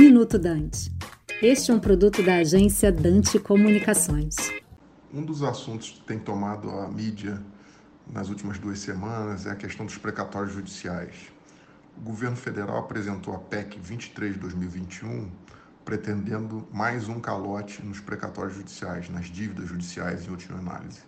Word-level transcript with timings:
Minuto 0.00 0.38
Dante. 0.38 0.90
Este 1.42 1.70
é 1.70 1.74
um 1.74 1.78
produto 1.78 2.22
da 2.22 2.36
agência 2.36 2.90
Dante 2.90 3.38
Comunicações. 3.38 4.34
Um 5.12 5.22
dos 5.22 5.42
assuntos 5.42 5.90
que 5.90 6.00
tem 6.00 6.18
tomado 6.18 6.70
a 6.70 6.88
mídia 6.88 7.38
nas 8.10 8.30
últimas 8.30 8.58
duas 8.58 8.78
semanas 8.78 9.44
é 9.44 9.50
a 9.50 9.54
questão 9.54 9.84
dos 9.84 9.98
precatórios 9.98 10.54
judiciais. 10.54 11.30
O 11.98 12.00
governo 12.00 12.34
federal 12.34 12.78
apresentou 12.78 13.34
a 13.34 13.38
PEC 13.38 13.78
23 13.78 14.32
de 14.32 14.40
2021 14.40 15.30
pretendendo 15.84 16.66
mais 16.72 17.06
um 17.06 17.20
calote 17.20 17.84
nos 17.84 18.00
precatórios 18.00 18.54
judiciais, 18.54 19.10
nas 19.10 19.26
dívidas 19.26 19.68
judiciais 19.68 20.26
em 20.26 20.30
última 20.30 20.58
análise. 20.58 21.02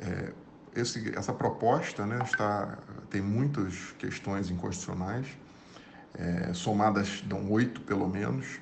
É, 0.00 0.32
esse, 0.74 1.14
essa 1.14 1.34
proposta 1.34 2.06
né, 2.06 2.18
está, 2.24 2.78
tem 3.10 3.20
muitas 3.20 3.92
questões 3.98 4.48
inconstitucionais, 4.48 5.26
é, 6.14 6.52
somadas 6.52 7.22
dão 7.26 7.50
oito 7.50 7.80
pelo 7.82 8.08
menos, 8.08 8.60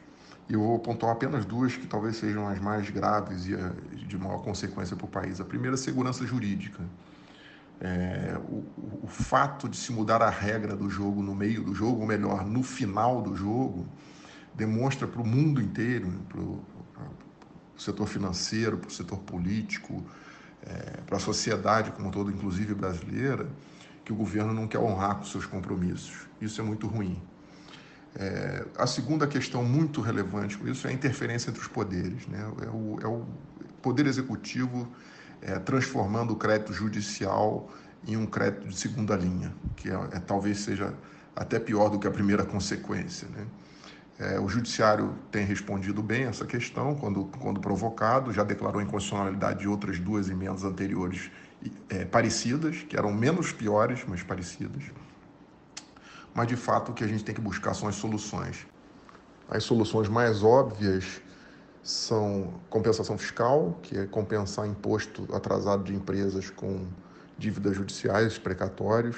e 0.48 0.54
eu 0.54 0.60
vou 0.60 0.78
pontuar 0.78 1.12
apenas 1.12 1.44
duas 1.44 1.76
que 1.76 1.86
talvez 1.86 2.16
sejam 2.16 2.48
as 2.48 2.58
mais 2.58 2.88
graves 2.88 3.46
e 3.46 3.56
de 4.06 4.16
maior 4.16 4.38
consequência 4.38 4.96
para 4.96 5.04
o 5.04 5.08
país. 5.08 5.40
A 5.40 5.44
primeira 5.44 5.74
é 5.74 5.78
a 5.78 5.82
segurança 5.82 6.26
jurídica. 6.26 6.82
É, 7.80 8.36
o, 8.48 8.64
o, 9.04 9.06
fato 9.06 9.68
de 9.68 9.76
se 9.76 9.92
mudar 9.92 10.20
a 10.20 10.30
regra 10.30 10.74
do 10.74 10.90
jogo 10.90 11.22
no 11.22 11.34
meio 11.34 11.62
do 11.62 11.74
jogo, 11.74 12.00
ou 12.00 12.06
melhor, 12.06 12.44
no 12.44 12.62
final 12.62 13.22
do 13.22 13.36
jogo, 13.36 13.86
demonstra 14.54 15.06
para 15.06 15.20
o 15.20 15.26
mundo 15.26 15.60
inteiro, 15.60 16.10
para 16.28 16.40
o 16.40 16.60
setor 17.76 18.08
financeiro, 18.08 18.78
para 18.78 18.88
o 18.88 18.92
setor 18.92 19.18
político, 19.18 20.02
é, 20.62 21.00
para 21.06 21.18
a 21.18 21.20
sociedade 21.20 21.92
como 21.92 22.10
todo, 22.10 22.30
inclusive 22.30 22.74
brasileira, 22.74 23.48
que 24.04 24.12
o 24.12 24.16
governo 24.16 24.52
não 24.52 24.66
quer 24.66 24.78
honrar 24.78 25.16
com 25.16 25.24
seus 25.24 25.46
compromissos. 25.46 26.26
Isso 26.40 26.60
é 26.60 26.64
muito 26.64 26.88
ruim. 26.88 27.22
É, 28.18 28.64
a 28.76 28.86
segunda 28.86 29.28
questão 29.28 29.64
muito 29.64 30.00
relevante 30.00 30.58
com 30.58 30.66
isso 30.66 30.86
é 30.88 30.90
a 30.90 30.92
interferência 30.92 31.50
entre 31.50 31.62
os 31.62 31.68
poderes. 31.68 32.26
Né? 32.26 32.40
É, 32.62 32.68
o, 32.68 32.98
é 33.02 33.06
o 33.06 33.24
poder 33.80 34.06
executivo 34.06 34.88
é, 35.40 35.58
transformando 35.58 36.32
o 36.32 36.36
crédito 36.36 36.72
judicial 36.72 37.70
em 38.06 38.16
um 38.16 38.26
crédito 38.26 38.66
de 38.68 38.76
segunda 38.76 39.14
linha, 39.14 39.54
que 39.76 39.88
é, 39.88 39.94
é 40.12 40.20
talvez 40.20 40.58
seja 40.60 40.92
até 41.34 41.60
pior 41.60 41.88
do 41.88 41.98
que 41.98 42.08
a 42.08 42.10
primeira 42.10 42.44
consequência. 42.44 43.28
Né? 43.28 43.46
É, 44.18 44.40
o 44.40 44.48
Judiciário 44.48 45.14
tem 45.30 45.46
respondido 45.46 46.02
bem 46.02 46.24
essa 46.24 46.44
questão 46.44 46.96
quando, 46.96 47.26
quando 47.38 47.60
provocado, 47.60 48.32
já 48.32 48.42
declarou 48.42 48.82
inconstitucionalidade 48.82 49.60
de 49.60 49.68
outras 49.68 50.00
duas 50.00 50.28
emendas 50.28 50.64
anteriores 50.64 51.30
é, 51.88 52.04
parecidas, 52.04 52.78
que 52.78 52.96
eram 52.96 53.12
menos 53.12 53.52
piores, 53.52 54.04
mas 54.08 54.24
parecidas. 54.24 54.82
Mas, 56.34 56.46
de 56.46 56.56
fato, 56.56 56.92
o 56.92 56.94
que 56.94 57.04
a 57.04 57.06
gente 57.06 57.24
tem 57.24 57.34
que 57.34 57.40
buscar 57.40 57.74
são 57.74 57.88
as 57.88 57.96
soluções. 57.96 58.66
As 59.48 59.64
soluções 59.64 60.08
mais 60.08 60.42
óbvias 60.42 61.20
são 61.82 62.60
compensação 62.68 63.16
fiscal, 63.16 63.78
que 63.82 63.96
é 63.98 64.06
compensar 64.06 64.66
imposto 64.66 65.26
atrasado 65.34 65.84
de 65.84 65.94
empresas 65.94 66.50
com 66.50 66.86
dívidas 67.38 67.76
judiciais, 67.76 68.36
precatórios, 68.36 69.16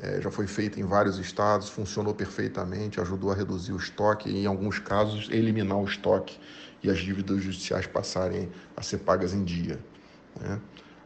é, 0.00 0.20
já 0.20 0.30
foi 0.30 0.46
feita 0.46 0.78
em 0.78 0.84
vários 0.84 1.18
estados, 1.18 1.68
funcionou 1.68 2.14
perfeitamente, 2.14 3.00
ajudou 3.00 3.32
a 3.32 3.34
reduzir 3.34 3.72
o 3.72 3.76
estoque 3.76 4.30
e, 4.30 4.44
em 4.44 4.46
alguns 4.46 4.78
casos, 4.78 5.28
eliminar 5.28 5.76
o 5.76 5.84
estoque 5.84 6.38
e 6.82 6.88
as 6.88 6.98
dívidas 6.98 7.42
judiciais 7.42 7.86
passarem 7.86 8.48
a 8.76 8.82
ser 8.82 8.98
pagas 8.98 9.34
em 9.34 9.42
dia. 9.42 9.80
Né? 10.40 10.60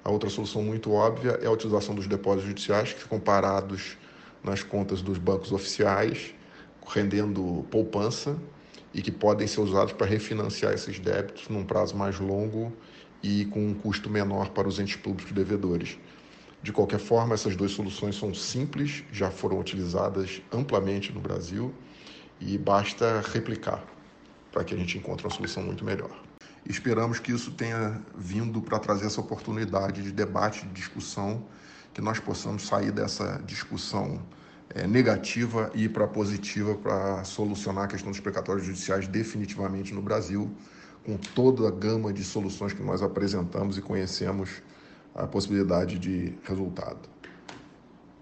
A 0.05 0.11
outra 0.11 0.29
solução 0.29 0.63
muito 0.63 0.93
óbvia 0.93 1.39
é 1.43 1.47
a 1.47 1.51
utilização 1.51 1.95
dos 1.95 2.07
depósitos 2.07 2.49
judiciais 2.49 2.93
que 2.93 3.01
ficam 3.01 3.19
parados 3.19 3.97
nas 4.43 4.63
contas 4.63 5.01
dos 5.03 5.19
bancos 5.19 5.53
oficiais, 5.53 6.35
rendendo 6.87 7.65
poupança 7.71 8.37
e 8.93 9.01
que 9.01 9.11
podem 9.11 9.47
ser 9.47 9.61
usados 9.61 9.93
para 9.93 10.07
refinanciar 10.07 10.73
esses 10.73 10.99
débitos 10.99 11.49
num 11.49 11.65
prazo 11.65 11.97
mais 11.97 12.19
longo 12.19 12.73
e 13.23 13.45
com 13.47 13.65
um 13.65 13.75
custo 13.75 14.11
menor 14.11 14.51
para 14.51 14.69
os 14.69 14.79
entes 14.79 14.97
públicos 14.97 15.33
devedores. 15.33 15.99
De 16.63 16.73
qualquer 16.73 17.01
forma, 17.01 17.35
essas 17.35 17.57
duas 17.57 17.73
soluções 17.73 18.17
são 18.17 18.33
simples, 18.35 19.03
já 19.11 19.31
foram 19.31 19.59
utilizadas 19.59 20.43
amplamente 20.53 21.13
no 21.13 21.21
Brasil 21.21 21.75
e 22.41 22.57
basta 22.59 23.21
replicar 23.33 23.85
para 24.51 24.63
que 24.63 24.75
a 24.75 24.77
gente 24.77 24.99
encontre 24.99 25.27
uma 25.27 25.35
solução 25.35 25.63
muito 25.63 25.85
melhor. 25.85 26.11
Esperamos 26.65 27.19
que 27.19 27.33
isso 27.33 27.51
tenha 27.53 28.01
vindo 28.17 28.63
para 28.63 28.79
trazer 28.79 29.07
essa 29.07 29.21
oportunidade 29.21 30.03
de 30.03 30.13
debate, 30.13 30.65
de 30.67 30.73
discussão, 30.73 31.45
que 31.93 32.01
nós 32.01 32.19
possamos 32.19 32.67
sair 32.67 32.91
dessa 32.91 33.41
discussão 33.47 34.21
é, 34.75 34.87
negativa 34.87 35.71
e 35.75 35.85
ir 35.85 35.89
para 35.91 36.07
positiva 36.07 36.75
para 36.75 37.25
solucionar 37.25 37.85
a 37.85 37.89
questão 37.89 38.11
dos 38.11 38.21
precatórios 38.21 38.67
judiciais 38.67 39.07
definitivamente 39.07 39.93
no 39.93 40.01
Brasil, 40.01 40.51
com 41.05 41.17
toda 41.17 41.69
a 41.69 41.71
gama 41.71 42.13
de 42.13 42.25
soluções 42.25 42.73
que 42.73 42.83
nós 42.83 43.03
apresentamos 43.03 43.77
e 43.77 43.83
conhecemos 43.83 44.63
a 45.15 45.27
possibilidade 45.27 45.99
de 45.99 46.35
resultado. 46.45 47.11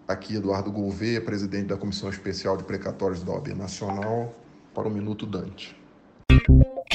Aqui, 0.08 0.34
Eduardo 0.34 0.72
Gouveia, 0.72 1.20
presidente 1.20 1.66
da 1.66 1.76
Comissão 1.76 2.10
Especial 2.10 2.56
de 2.56 2.64
Precatórios 2.64 3.22
da 3.22 3.32
OAB 3.32 3.48
Nacional, 3.54 4.34
para 4.74 4.88
o 4.88 4.90
Minuto 4.90 5.24
Dante. 5.24 5.76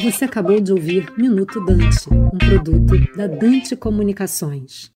Você 0.04 0.26
acabou 0.26 0.60
de 0.60 0.74
ouvir 0.74 1.14
Minuto 1.18 1.64
Dante, 1.64 2.14
um 2.14 2.30
produto 2.38 3.16
da 3.16 3.28
Dante 3.28 3.76
Comunicações. 3.78 4.94